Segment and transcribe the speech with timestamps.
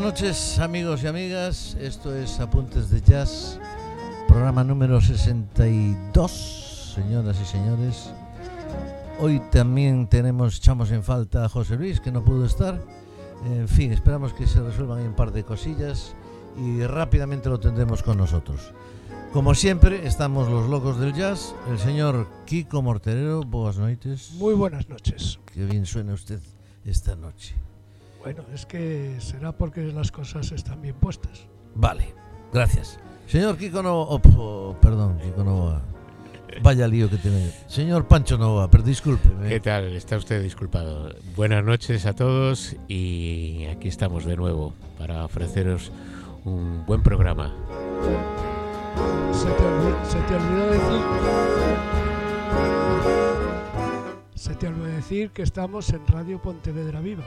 [0.00, 3.58] noches amigos y amigas, esto es Apuntes de Jazz,
[4.26, 8.12] programa número 62, señoras y señores.
[9.20, 12.80] Hoy también tenemos, echamos en falta a José Luis, que no pudo estar.
[13.44, 16.14] En fin, esperamos que se resuelvan un par de cosillas
[16.56, 18.72] y rápidamente lo tendremos con nosotros.
[19.32, 24.32] Como siempre, estamos los locos del jazz, el señor Kiko Morterero, buenas noches.
[24.34, 25.38] Muy buenas noches.
[25.52, 26.40] Qué bien suena usted
[26.84, 27.54] esta noche.
[28.22, 31.46] Bueno, es que será porque las cosas están bien puestas.
[31.74, 32.14] Vale,
[32.52, 32.98] gracias.
[33.26, 35.82] Señor Kiko Nova, oh, oh, perdón, Kiko Nova.
[36.62, 37.50] Vaya lío que tiene.
[37.66, 39.48] Señor Pancho Nova, pero discúlpeme.
[39.48, 39.96] ¿Qué tal?
[39.96, 41.10] Está usted disculpado.
[41.34, 45.90] Buenas noches a todos y aquí estamos de nuevo para ofreceros
[46.44, 47.52] un buen programa.
[49.32, 51.02] Se te, olvi- se te olvidó decir.
[54.34, 57.24] Se te olvidó decir que estamos en Radio Pontevedra Viva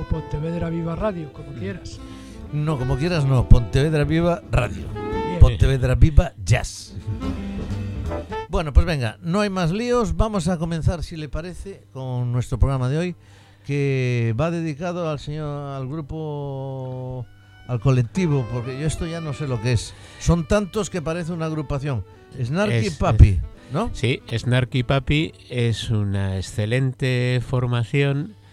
[0.00, 2.00] o Pontevedra Viva Radio, como quieras.
[2.52, 3.48] No, como quieras, no.
[3.48, 4.86] Pontevedra Viva Radio.
[4.92, 5.38] Bien.
[5.40, 6.94] Pontevedra Viva Jazz.
[8.48, 10.16] Bueno, pues venga, no hay más líos.
[10.16, 13.16] Vamos a comenzar, si le parece, con nuestro programa de hoy,
[13.66, 17.26] que va dedicado al señor, al grupo,
[17.66, 19.92] al colectivo, porque yo esto ya no sé lo que es.
[20.18, 22.04] Son tantos que parece una agrupación.
[22.42, 23.40] Snarky Es- Papi,
[23.72, 23.90] ¿no?
[23.92, 28.47] Sí, Snarky Papi es una excelente formación mm,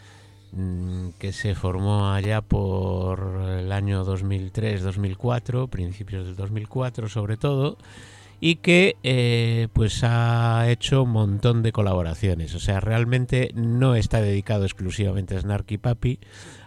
[1.20, 7.78] que se formó allá por el año 2003-2004, principios del 2004 sobre todo,
[8.40, 12.54] y que eh, pues ha hecho un montón de colaboraciones.
[12.56, 16.20] O sea, realmente no está dedicado exclusivamente a Snarky Papi,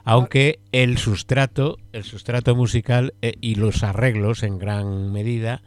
[0.04, 5.62] aunque el sustrato, el sustrato musical eh, y los arreglos en gran medida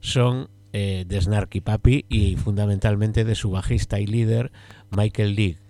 [0.00, 4.52] son eh, de Snarky Papi y fundamentalmente de su bajista y líder
[4.90, 5.65] Michael League.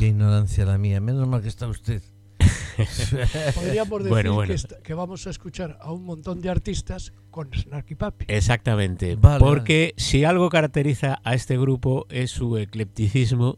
[0.00, 0.98] Qué ignorancia la mía.
[0.98, 2.00] Menos mal que está usted.
[3.54, 4.54] Podríamos decir Bueno, bueno.
[4.82, 8.24] Que, vamos a escuchar a un montón de artistas con Snarky Papi.
[8.28, 13.56] Exactamente, Vale, porque si algo caracteriza a este grupo es su eclecticismo,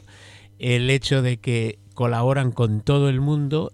[0.58, 3.72] el hecho de que colaboran con todo el mundo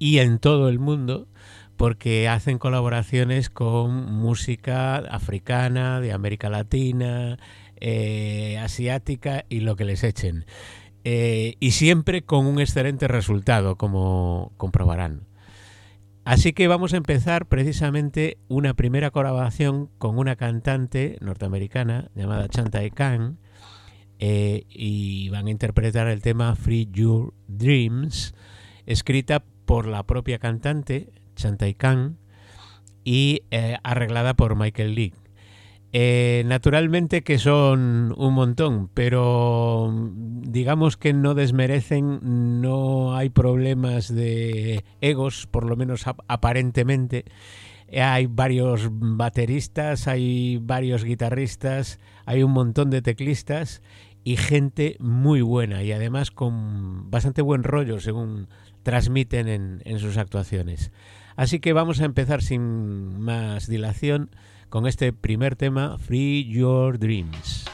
[0.00, 1.28] y en todo el mundo,
[1.76, 7.38] porque hacen colaboraciones con música africana, de América Latina,
[7.76, 10.46] eh, asiática y lo que les echen.
[11.04, 15.26] Eh, y siempre con un excelente resultado, como comprobarán.
[16.24, 22.90] Así que vamos a empezar precisamente una primera colaboración con una cantante norteamericana llamada Chantai
[22.92, 23.38] Khan
[24.20, 28.34] eh, y van a interpretar el tema Free Your Dreams,
[28.86, 32.18] escrita por la propia cantante Chantai Khan
[33.02, 35.21] y eh, arreglada por Michael League.
[35.94, 44.08] Eh, naturalmente que son un montón, pero mm, digamos que no desmerecen, no hay problemas
[44.14, 47.26] de egos, por lo menos ap- aparentemente.
[47.88, 53.82] Eh, Hay varios bateristas, hay varios guitarristas, hay un montón de teclistas
[54.24, 58.48] y gente muy buena y además con bastante buen rollo según
[58.82, 60.90] transmiten en, en sus actuaciones.
[61.36, 64.30] Así que vamos a empezar sin más dilación
[64.72, 67.66] con este primer tema, Free Your Dreams.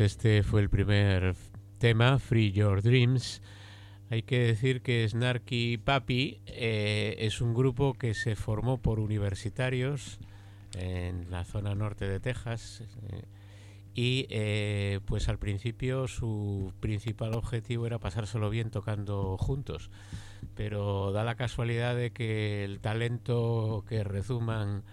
[0.00, 1.34] Este fue el primer
[1.78, 3.42] tema, Free Your Dreams.
[4.08, 10.18] Hay que decir que Snarky Papi eh, es un grupo que se formó por universitarios
[10.74, 13.24] en la zona norte de Texas eh,
[13.94, 19.90] y eh, pues al principio su principal objetivo era pasárselo bien tocando juntos
[20.54, 24.84] pero da la casualidad de que el talento que rezuman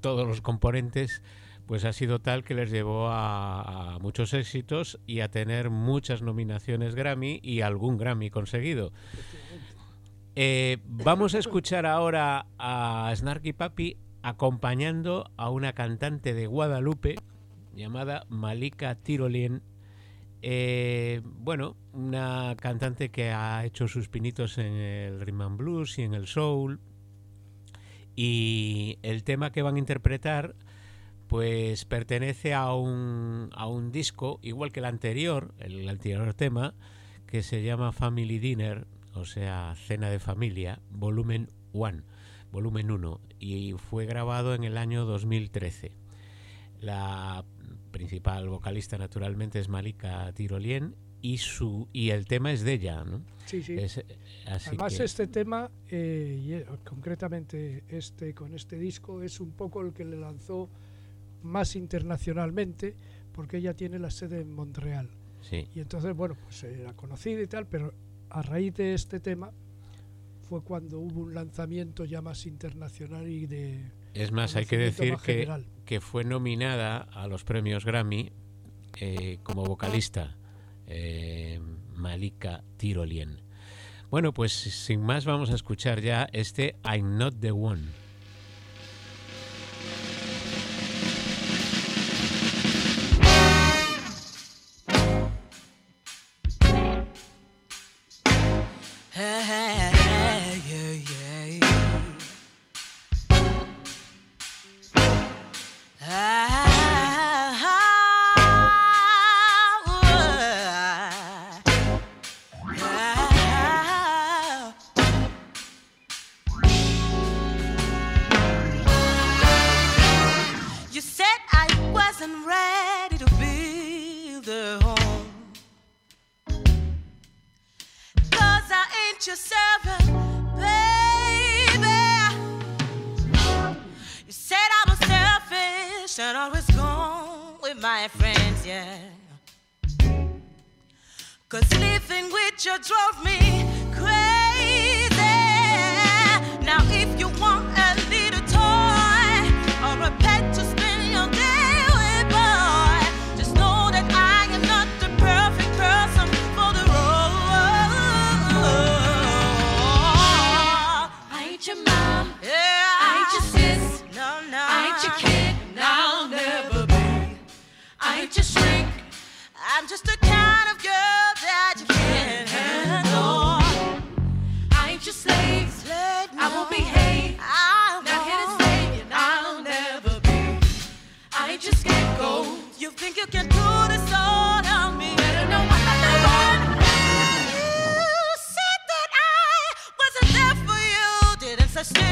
[0.00, 1.22] todos los componentes
[1.66, 6.94] pues ha sido tal que les llevó a, muchos éxitos y a tener muchas nominaciones
[6.94, 8.92] Grammy y algún Grammy conseguido.
[10.36, 17.16] Eh, vamos a escuchar ahora a Snarky Papi acompañando a una cantante de Guadalupe
[17.74, 19.62] llamada Malika Tirolien.
[20.42, 26.02] Eh, bueno, una cantante que ha hecho sus pinitos en el rhythm and blues y
[26.02, 26.80] en el soul.
[28.14, 30.54] Y el tema que van a interpretar
[31.28, 36.74] pues pertenece a un, a un disco, igual que el anterior, el anterior tema,
[37.26, 42.02] que se llama Family Dinner, o sea, Cena de Familia, volumen 1,
[42.52, 45.92] volumen 1, y fue grabado en el año 2013.
[46.80, 47.44] La
[47.90, 53.22] principal vocalista, naturalmente, es Malika Tirolien, y, su, y el tema es de ella, ¿no?
[53.46, 53.76] Sí, sí.
[54.46, 60.16] Además, este tema, eh, concretamente este con este disco, es un poco el que le
[60.16, 60.68] lanzó
[61.46, 62.94] más internacionalmente
[63.32, 65.10] porque ella tiene la sede en Montreal.
[65.50, 67.94] Y entonces, bueno, pues era conocida y tal, pero
[68.30, 69.52] a raíz de este tema
[70.48, 73.92] fue cuando hubo un lanzamiento ya más internacional y de...
[74.14, 75.48] Es más, hay que decir que,
[75.84, 78.32] que, fue nominada a los premios Grammy
[78.98, 80.36] eh, como vocalista
[80.86, 81.60] eh,
[81.94, 83.42] Malika Tirolien.
[84.10, 88.05] Bueno, pues sin más vamos a escuchar ya este I'm Not the One.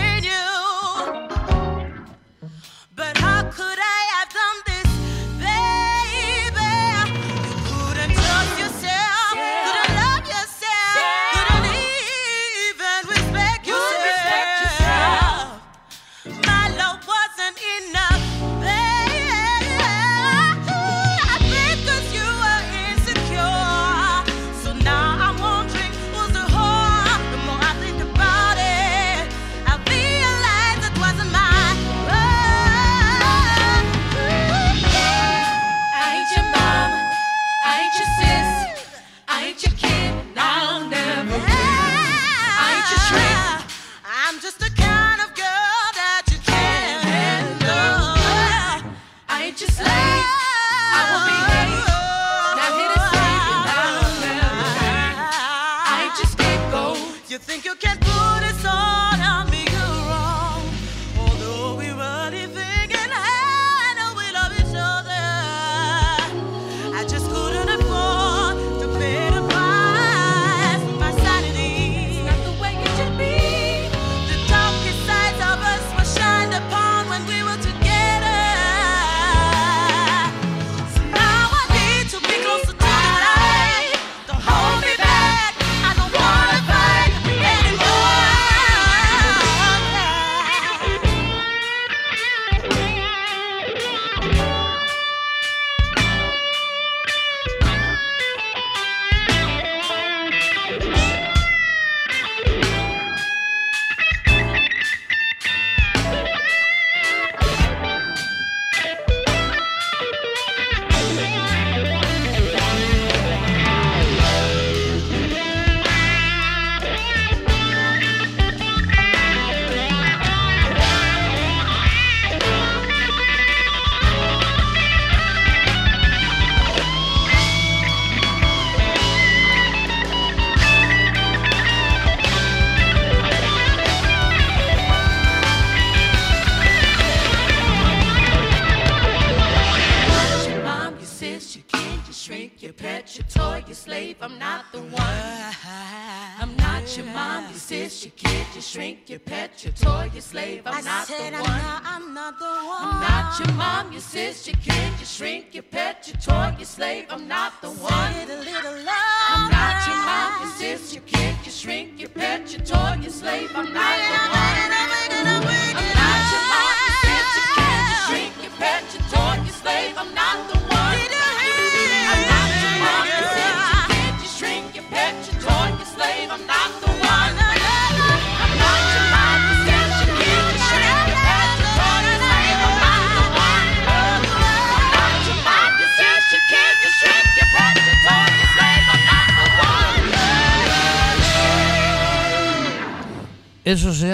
[0.05, 0.54] need you.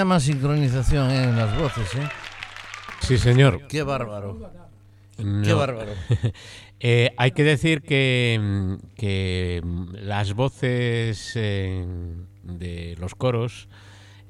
[0.00, 2.08] Llama sincronización en las voces, ¿eh?
[3.00, 3.66] Sí, señor.
[3.68, 4.50] Qué bárbaro.
[5.16, 5.92] Qué bárbaro.
[6.82, 13.68] Eh, hay que decir que, que las voces de los coros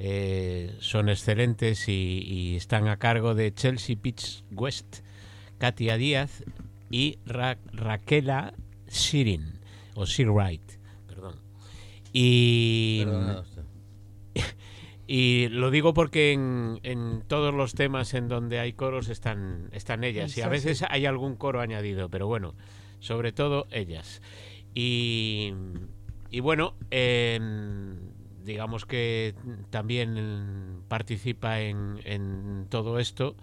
[0.01, 5.05] eh, son excelentes y, están a cargo de Chelsea Pitch West,
[5.59, 6.43] Katia Díaz
[6.91, 8.53] y Raquela
[8.89, 9.61] Sirin,
[9.95, 10.73] o Sir Wright,
[11.07, 11.37] perdón.
[12.13, 13.07] Y...
[15.13, 20.39] Y lo digo porque en, todos los temas en donde hay coros están, están ellas.
[20.39, 22.55] Y a veces hay algún coro añadido, pero bueno,
[23.01, 24.23] sobre todo ellas.
[24.73, 25.53] Y,
[26.41, 26.77] bueno,
[28.45, 29.35] digamos que
[29.71, 33.35] también participa en, todo esto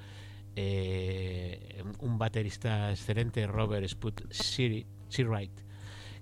[0.56, 5.52] eh, un baterista excelente, Robert Sput Seawright,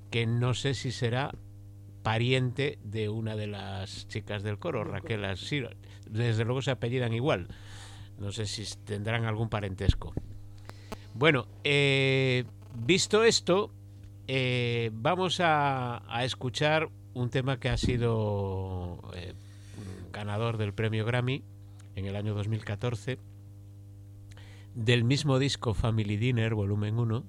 [0.09, 1.35] que no sé si será
[2.05, 5.75] pariente de una de las chicas del coro, Raquel Asir.
[6.07, 7.47] Desde luego se apellidan igual.
[8.19, 10.13] No sé si tendrán algún parentesco.
[11.15, 12.43] Bueno, eh,
[12.75, 13.71] visto esto,
[14.27, 19.33] eh, vamos a, escuchar un tema que ha sido eh,
[20.13, 21.43] ganador del premio Grammy
[21.95, 23.17] en el año 2014,
[24.75, 27.25] del mismo disco Family Dinner, volumen 1,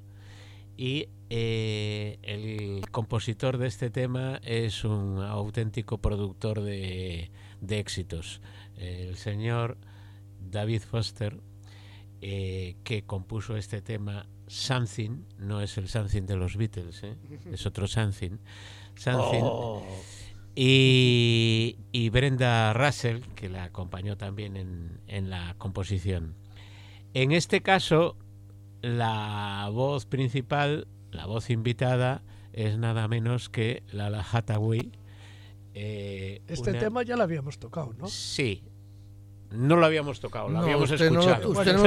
[0.77, 7.31] y eh, el compositor de este tema es un auténtico productor de,
[7.69, 8.41] éxitos.
[8.77, 9.79] El señor
[10.41, 11.41] David Foster,
[12.21, 17.17] eh, que compuso este tema Something, no es el Something de los Beatles, ¿eh?
[17.53, 18.39] es otro Something.
[19.15, 19.83] Oh.
[20.55, 26.35] Y, Brenda Russell, que la acompañó también en, en la composición.
[27.13, 28.17] En este caso,
[28.83, 30.87] la voz principal
[31.17, 34.93] la voz invitada es nada menos que Lala Hathaway.
[35.75, 38.07] Eh, este tema ya lo habíamos tocado, ¿no?
[38.07, 38.65] Sí.
[39.51, 41.51] No lo habíamos tocado, lo habíamos escuchado.
[41.51, 41.85] usted no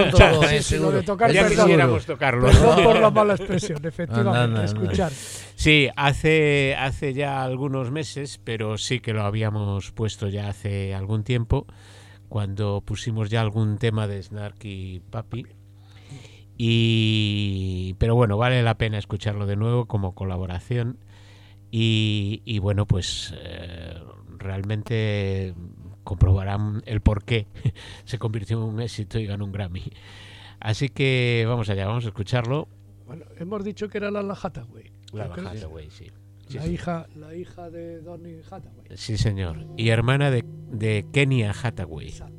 [0.91, 2.47] lo tocó, eh, ya quisiéramos tocarlo.
[2.47, 5.11] Perdón por la mala expresión, efectivamente, escuchar.
[5.11, 11.23] Sí, hace, hace ya algunos meses, pero sí que lo habíamos puesto ya hace algún
[11.23, 11.67] tiempo,
[12.29, 15.45] cuando pusimos ya algún tema de Snarky Papi
[16.61, 20.97] y, pero bueno, vale la pena escucharlo de nuevo como colaboración.
[21.71, 23.93] Y, bueno, pues eh,
[24.37, 25.55] realmente
[26.03, 27.47] comprobarán el por qué
[28.03, 29.83] se convirtió en un éxito y ganó un Grammy.
[30.59, 32.67] Así que vamos allá, vamos a escucharlo.
[33.05, 34.91] Bueno, hemos dicho que era la Hathaway.
[35.13, 36.11] La Hathaway, sí.
[36.49, 38.85] la, Hija, la hija de Donny Hathaway.
[38.95, 39.65] Sí, señor.
[39.77, 40.43] Y hermana de,
[40.73, 42.09] de Kenya Hathaway.
[42.09, 42.38] Exacto,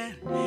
[0.00, 0.39] Yeah.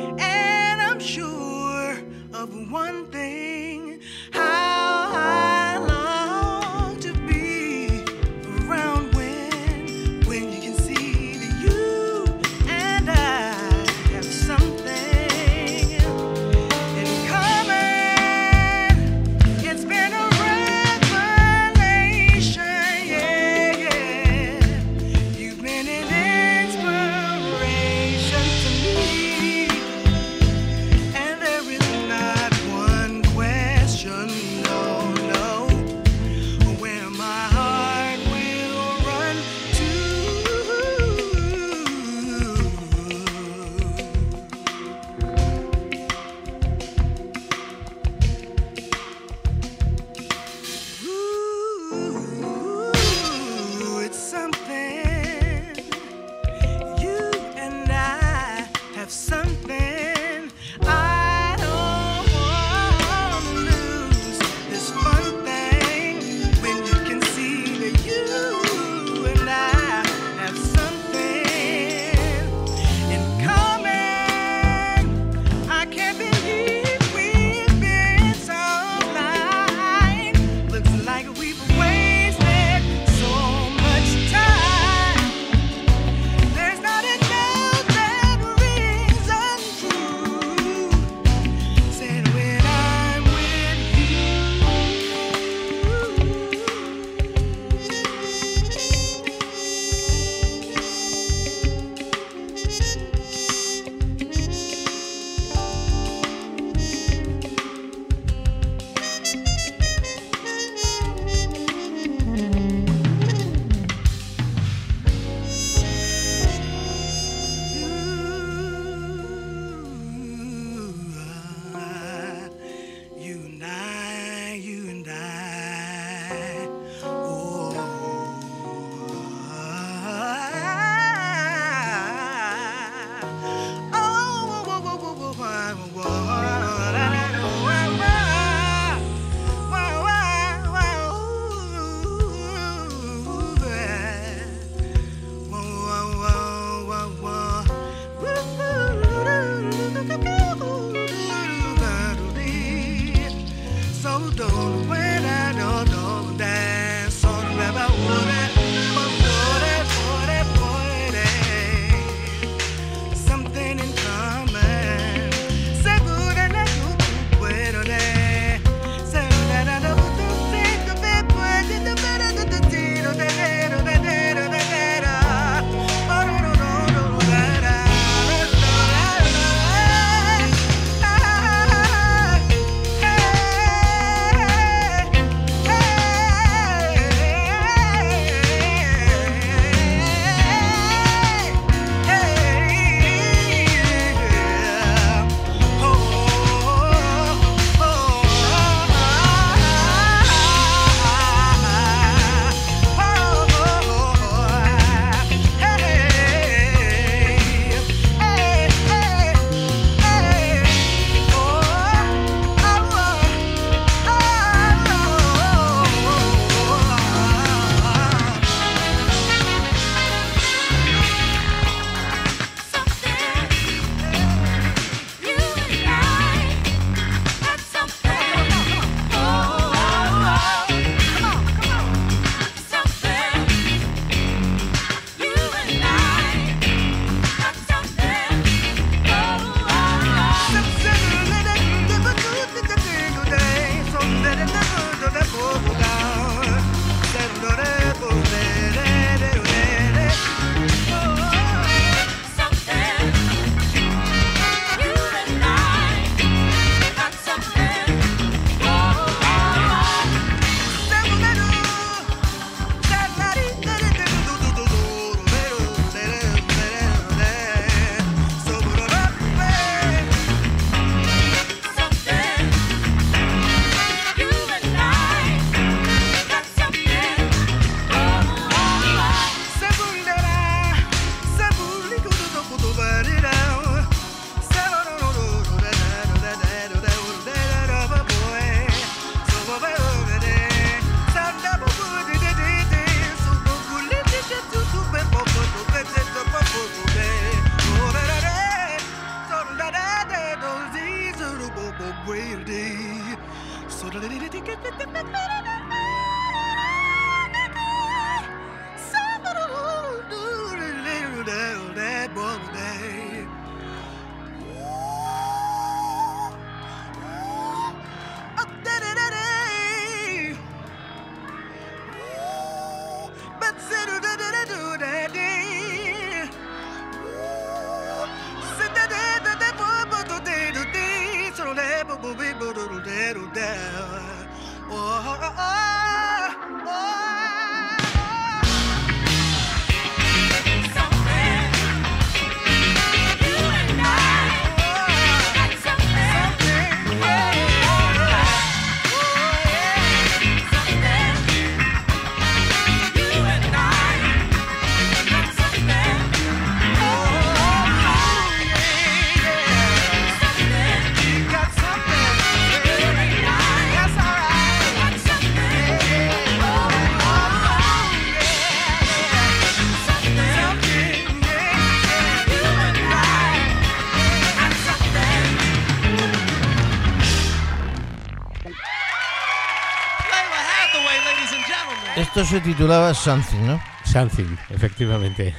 [382.14, 383.60] Esto se titulaba Something, ¿no?
[383.82, 385.34] Something, efectivamente.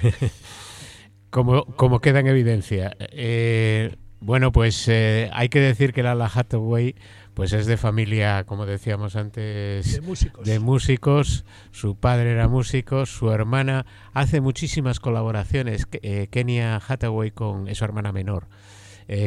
[1.29, 2.97] como, como queda en evidencia.
[2.99, 6.95] Eh, bueno, pues eh, hay que decir que Lala Hathaway
[7.33, 10.45] pues es de familia, como decíamos antes, de músicos.
[10.45, 11.45] de músicos.
[11.71, 15.87] Su padre era músico, su hermana hace muchísimas colaboraciones.
[16.01, 18.49] Eh, Kenia Hathaway con su hermana menor.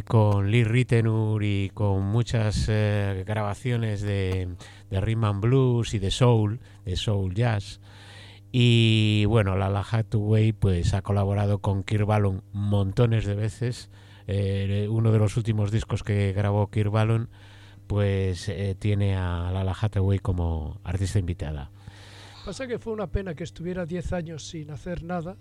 [0.05, 4.49] Con Lee Ritenour y con muchas grabaciones de,
[4.91, 7.81] de rhythm and blues y de soul, de soul jazz.
[8.51, 13.91] Y bueno, Lala Hathaway pues ha colaborado con Kirk Ballon montones de veces.
[14.27, 17.29] Eh, uno de los últimos discos que grabó Kirk Ballon
[17.87, 21.71] pues eh, tiene a Lala Hathaway como artista invitada.
[22.45, 25.37] Pasa que fue una pena que estuviera 10 años sin hacer nada,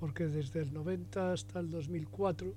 [0.00, 2.52] porque desde el 90 hasta el 2004,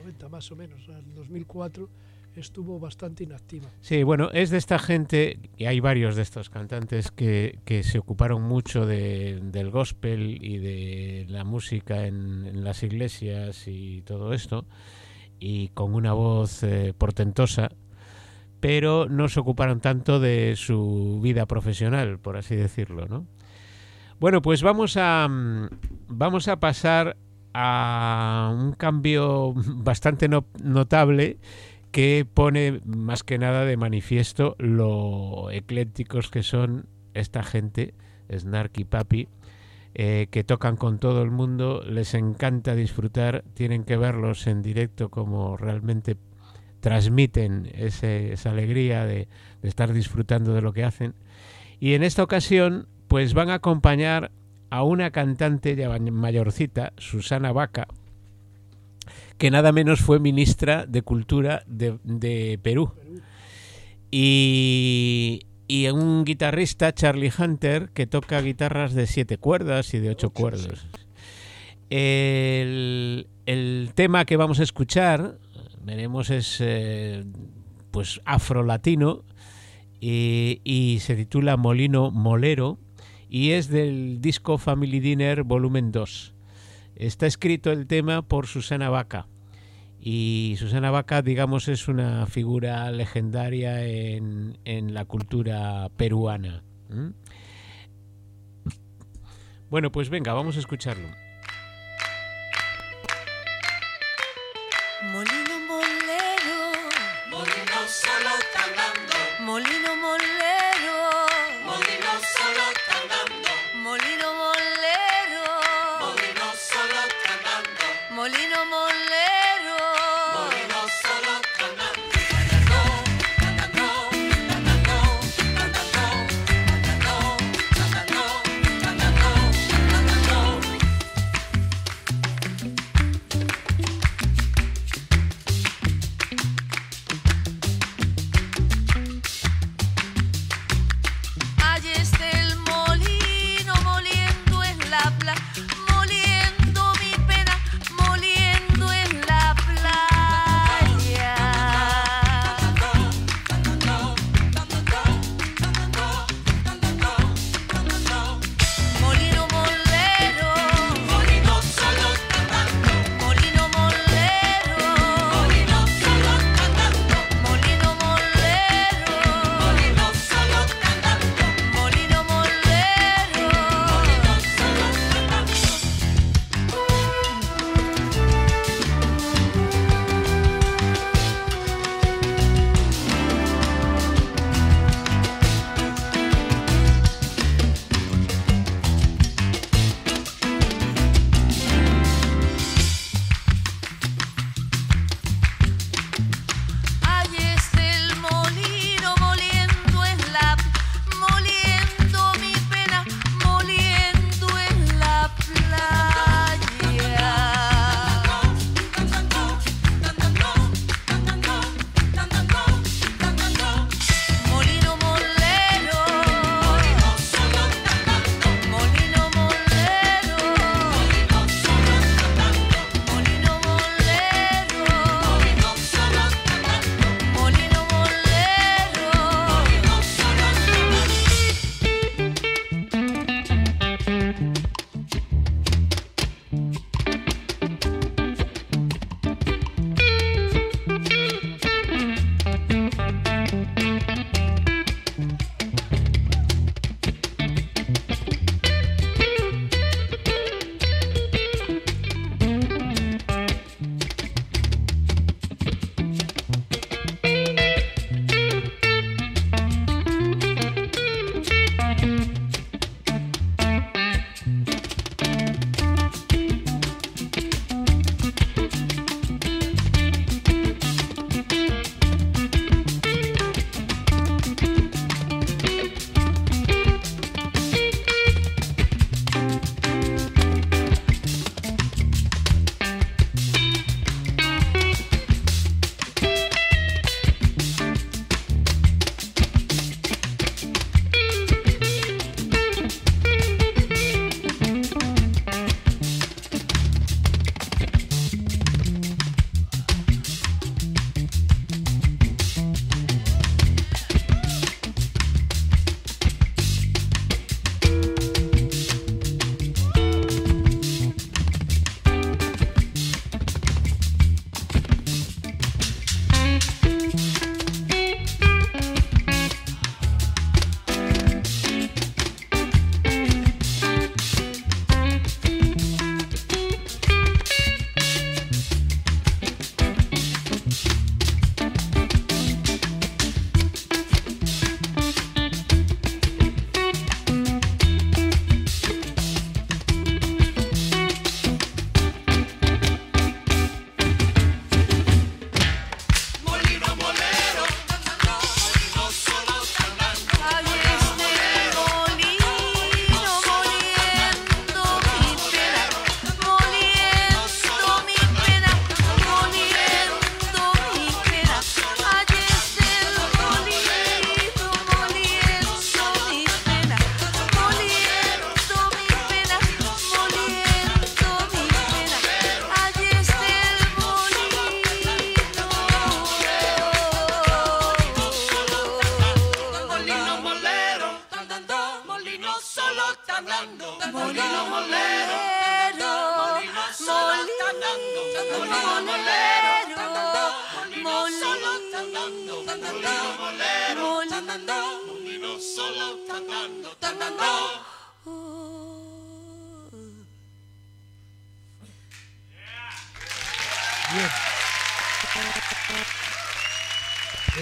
[0.00, 1.88] 90 más o menos, al 2004,
[2.36, 3.68] estuvo bastante inactiva.
[3.80, 7.98] Sí, bueno, es de esta gente, y hay varios de estos cantantes que, que se
[7.98, 14.64] ocuparon mucho de, del gospel y de la música en, las iglesias y todo esto,
[15.38, 17.70] y con una voz eh, portentosa,
[18.60, 23.26] pero no se ocuparon tanto de su vida profesional, por así decirlo, ¿no?
[24.20, 25.68] Bueno, pues vamos a, mm,
[26.08, 27.16] vamos a pasar
[27.54, 30.28] a un cambio bastante
[30.62, 31.38] notable
[31.92, 37.94] que pone más que nada de manifiesto lo eclécticos que son esta gente,
[38.32, 39.28] Snark y Papi,
[39.94, 45.08] eh, que tocan con todo el mundo, les encanta disfrutar, tienen que verlos en directo
[45.08, 46.16] como realmente
[46.78, 49.28] transmiten esa alegría de,
[49.60, 51.14] de estar disfrutando de lo que hacen.
[51.80, 54.30] Y en esta ocasión, pues van a acompañar
[54.70, 57.88] a una cantante ya mayorcita, Susana Vaca,
[59.36, 62.92] que nada menos fue ministra de Cultura de, Perú.
[64.12, 70.30] Y, y, un guitarrista, Charlie Hunter, que toca guitarras de siete cuerdas y de ocho
[70.30, 70.86] cuerdas.
[71.90, 73.26] El,
[73.94, 75.38] tema que vamos a escuchar,
[75.82, 77.24] veremos, es eh,
[77.90, 79.24] pues afro-latino
[80.00, 82.78] y, y se titula Molino Molero
[83.30, 86.34] y es del disco Family Dinner Volumen 2.
[86.96, 89.28] Está escrito el tema por Susana Vaca.
[90.00, 94.58] Y Susana Vaca, digamos, es una figura legendaria en,
[94.92, 96.64] la cultura peruana.
[99.70, 101.08] Bueno, pues venga, vamos a escucharlo.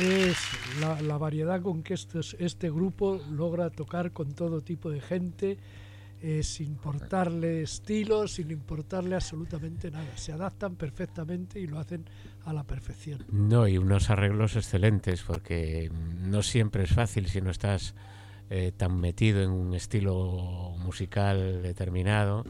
[0.01, 0.37] Es
[0.81, 5.59] la, variedad con que este grupo logra tocar con todo tipo de gente,
[6.23, 10.17] eh, sin importarle estilo, sin importarle absolutamente nada.
[10.17, 12.05] Se adaptan perfectamente y lo hacen
[12.45, 13.25] a la perfección.
[13.31, 17.95] No, y unos arreglos excelentes, porque no siempre es fácil si no estás
[18.51, 22.45] eh, tan metido en un estilo musical determinado,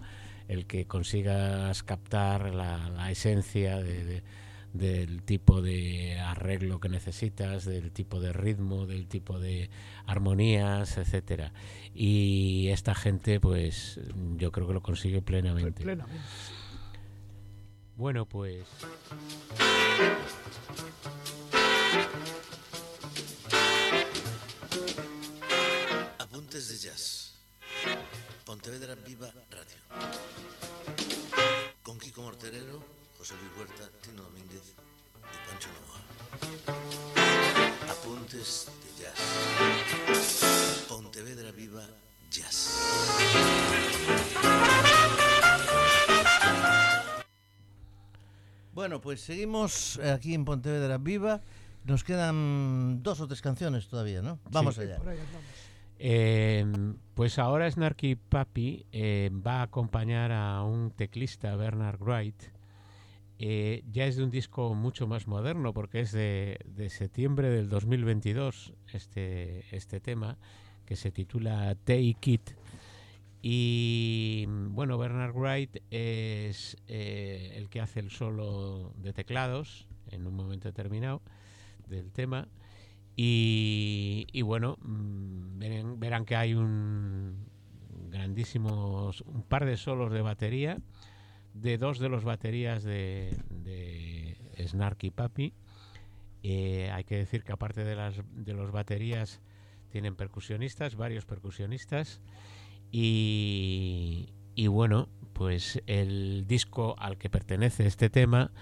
[0.49, 8.33] el que consigas captar la, esencia del tipo de arreglo que necesitas, del tipo de
[8.33, 9.71] ritmo, del tipo de
[10.07, 11.53] armonías, etcétera.
[11.95, 14.01] Y esta gente, pues,
[14.37, 15.83] yo creo que lo consigue plenamente.
[15.83, 16.23] plenamente.
[17.97, 18.65] Bueno, pues.
[26.67, 27.35] de Jazz.
[28.49, 29.77] Pontevedra Viva Radio.
[31.83, 32.83] Con Kiko Morterero,
[33.19, 34.75] José Luis Huerta, Tino Domínguez
[35.21, 36.01] y Pancho Novoa.
[37.93, 39.21] Apuntes de Jazz.
[40.89, 41.87] Pontevedra Viva
[42.31, 42.73] Jazz.
[48.73, 51.43] Bueno, pues seguimos aquí en Pontevedra Viva.
[51.85, 54.39] Nos quedan dos o tres canciones todavía, ¿no?
[54.51, 54.99] Vamos allá.
[55.99, 62.41] Em, pues ahora Snarky Papi eh, va a acompañar a un teclista, Bernard Wright.
[63.41, 66.59] Eh, ya es de un disco mucho más moderno porque es de,
[66.91, 70.39] septiembre del 2022 este, este tema
[70.87, 72.51] que se titula Take It.
[73.43, 80.35] Y bueno, Bernard Wright es eh, el que hace el solo de teclados en un
[80.35, 81.23] momento determinado
[81.87, 82.49] del tema
[83.21, 87.49] y, bueno, mm, verán, que hay un
[88.11, 90.79] grandísimos, un par de solos de batería
[91.53, 95.53] de dos de los baterías de, de Snarky Papi.
[96.45, 99.41] Eh, hay que decir que aparte de, las, de los baterías
[99.91, 102.21] tienen percusionistas, varios percusionistas.
[102.93, 108.53] Y, y bueno, pues el disco al que pertenece este tema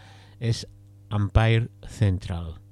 [0.41, 0.67] es
[1.11, 2.66] Empire Central.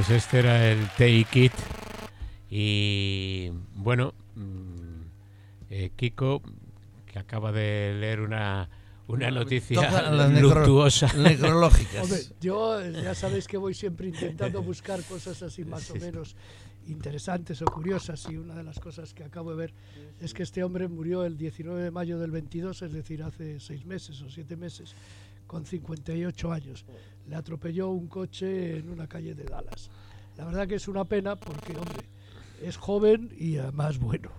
[0.00, 1.52] Pues este era el Take It.
[2.48, 5.02] Y bueno, mm,
[5.68, 6.40] eh, Kiko,
[7.04, 8.70] que acaba de leer una,
[9.08, 11.12] una noticia luctuosa.
[11.12, 12.32] Necrológicas.
[12.40, 16.34] yo ya sabéis que voy siempre intentando buscar cosas así más o menos
[16.86, 19.74] interesantes o curiosas y una de las cosas que acabo de ver
[20.18, 23.84] es que este hombre murió el 19 de mayo del 22, es decir, hace seis
[23.84, 24.94] meses o siete meses,
[25.50, 26.86] con 58 años.
[27.26, 29.90] Le atropelló un coche en una calle de Dallas.
[30.36, 32.04] La verdad que es una pena porque, hombre,
[32.62, 34.30] es joven y además bueno.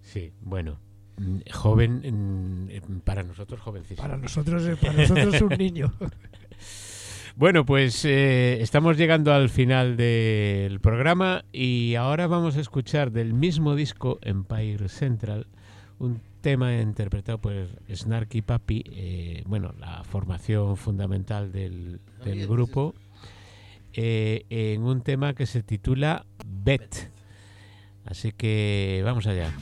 [0.00, 0.80] Sí, bueno,
[1.18, 4.00] mm, joven mm, para nosotros jovencísimo.
[4.00, 5.92] Para nosotros, para nosotros es un niño.
[7.36, 13.34] Bueno, pues eh, estamos llegando al final del programa y ahora vamos a escuchar del
[13.34, 15.48] mismo disco Empire Central
[15.98, 17.54] un tema interpretado por
[17.90, 22.00] Snarky Papi, eh, bueno, la formación fundamental del,
[22.46, 22.94] grupo,
[23.94, 27.10] eh, en un tema que se titula Bet.
[28.04, 29.54] Así que vamos allá.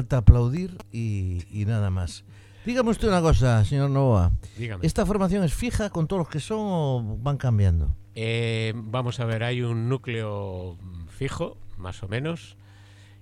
[0.00, 2.24] Falta aplaudir y, nada más.
[2.64, 4.32] Dígame usted una cosa, señor Novoa.
[4.56, 4.86] Dígame.
[4.86, 7.94] ¿Esta formación es fija con todos los que son o van cambiando?
[8.14, 10.78] Eh, vamos a ver, hay un núcleo
[11.08, 12.56] fijo, más o menos,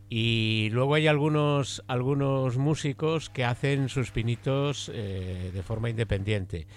[0.09, 6.68] y luego hay algunos, algunos músicos que hacen sus pinitos eh, de forma independiente.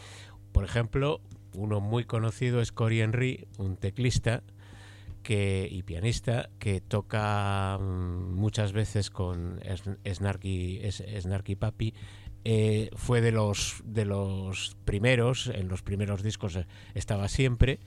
[0.52, 1.22] Por ejemplo,
[1.54, 4.42] uno muy conocido es Cory Henry, un teclista
[5.22, 9.60] que, y pianista que toca mm, muchas veces con
[10.06, 11.94] Snarky, Snarky Papi.
[12.44, 16.58] Eh, fue de los, de los primeros, en los primeros discos
[16.96, 17.78] estaba siempre,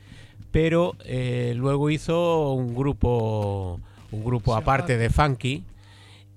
[0.53, 3.81] pero eh, luego hizo un grupo
[4.15, 5.65] un grupo aparte de funky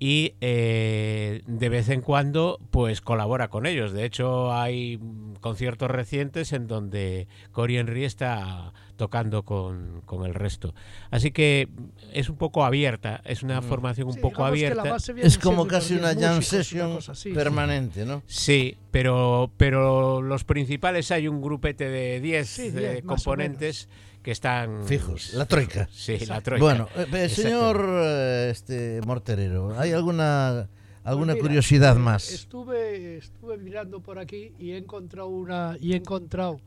[0.00, 3.92] y eh, de vez en cuando pues colabora con ellos.
[3.92, 5.00] De hecho hay
[5.40, 10.74] conciertos recientes en donde Cory Henry está tocando con, el resto.
[11.10, 11.70] Así que
[12.12, 13.64] es un poco abierta, es una mm.
[13.64, 14.96] formación un poco abierta.
[15.16, 16.98] Es como casi una jam session
[17.32, 18.22] permanente, ¿no?
[18.26, 23.88] Sí, pero, pero los principales hay un grupete de 10 eh, componentes
[24.22, 25.32] que están fijos.
[25.32, 25.88] La troika.
[25.90, 26.62] Sí, la troika.
[26.62, 30.68] Bueno, eh, señor eh, este Morterero, ¿hay alguna
[31.04, 32.30] alguna pues curiosidad eh, más?
[32.30, 36.60] Estuve estuve mirando por aquí y he encontrado una y he encontrado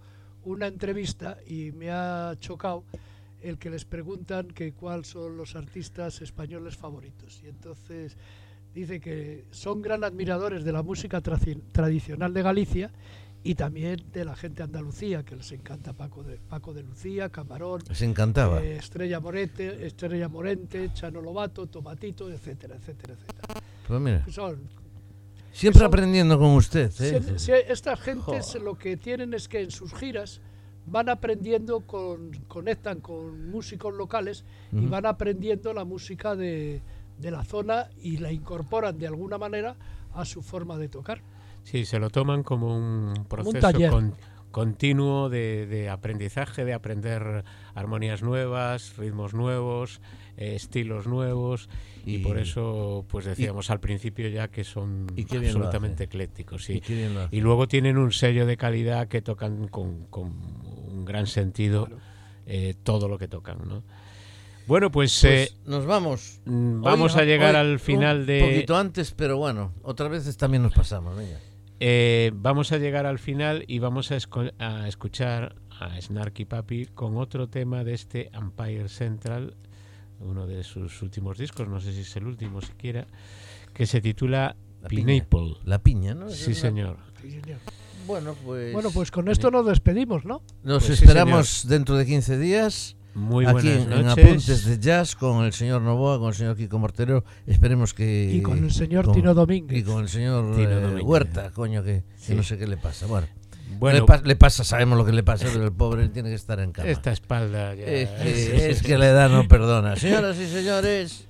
[0.44, 2.84] una entrevista y me ha chocado
[3.42, 8.16] el que les preguntan que cuáles son los artistas españoles favoritos y entonces
[8.74, 12.92] dice que son gran admiradores de la música tradicional de Galicia
[13.44, 17.30] y también de la gente de Andalucía, que les encanta Paco de, Paco de Lucía,
[17.30, 18.62] Camarón, les encantaba.
[18.62, 23.62] Eh, Estrella Morente, Estrella Morente, Chano Lobato, Tomatito, etcétera, etcétera, etcétera.
[23.88, 24.24] Pues mira.
[25.52, 26.92] Siempre aprendiendo con usted.
[27.02, 27.66] ¿eh?
[27.68, 30.42] estas gentes lo que tienen es que en sus giras
[30.86, 36.82] van aprendiendo, con, conectan con músicos locales y van aprendiendo la música de,
[37.20, 39.76] de la zona y la incorporan de alguna manera
[40.14, 41.22] a su forma de tocar.
[41.64, 43.70] Sí, se lo toman como un proceso
[44.52, 47.44] continuo de, aprendizaje, de aprender
[47.74, 50.02] armonías nuevas, ritmos nuevos,
[50.42, 51.70] eh, estilos nuevos
[52.06, 56.66] y, por eso pues decíamos al principio ya que son absolutamente eclécticos.
[56.66, 56.82] Sí.
[57.32, 61.88] Y, luego tienen un sello de calidad que tocan con, un gran sentido
[62.46, 63.84] eh, todo lo que tocan, ¿no?
[64.68, 66.40] Bueno, pues, pues eh, nos vamos.
[66.46, 68.42] Mm, vamos a llegar al final de.
[68.42, 71.18] Un poquito antes, pero bueno, otras veces también nos pasamos.
[71.18, 71.38] Venga.
[71.80, 74.18] Eh, vamos a llegar al final y vamos a,
[74.88, 79.56] escuchar a Snarky Papi con otro tema de este Empire Central,
[80.22, 83.08] uno de sus últimos discos, no sé si es el último siquiera,
[83.74, 84.56] que se titula
[84.88, 85.58] Pineapple.
[85.66, 86.30] La piña, ¿no?
[86.30, 86.98] Sí, señor.
[88.08, 88.74] Bueno, pues...
[88.74, 90.42] Bueno, pues con esto nos despedimos, ¿no?
[90.64, 92.96] Nos pues esperamos dentro de 15 días.
[93.14, 97.26] Muy Aquí en, Apuntes de Jazz con el señor Novoa, con el señor Kiko Mortero.
[97.46, 98.32] Esperemos que.
[98.34, 99.78] Y con el señor Tino Domínguez.
[99.78, 103.08] Y con el señor eh, Huerta, coño, que, no sé qué le pasa.
[103.08, 103.28] Bueno.
[103.80, 106.72] Bueno, le, pasa, sabemos lo que le pasa, pero el pobre tiene que estar en
[106.72, 106.90] cama.
[106.90, 107.86] Esta espalda ya.
[107.86, 109.96] Es que, es que la edad no perdona.
[109.96, 111.26] Señoras y señores,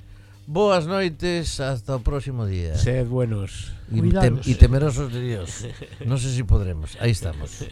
[0.47, 2.75] boas noites, hasta el próximo día.
[2.75, 3.73] Sed buenos.
[3.91, 5.65] Y, y temerosos de Dios.
[6.05, 6.97] No sé si podremos.
[6.99, 7.65] Ahí estamos.